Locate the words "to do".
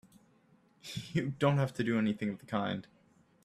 1.75-1.99